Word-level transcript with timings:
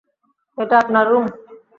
এটা 0.57 0.75
আপনার 0.79 1.05
রুম। 1.11 1.25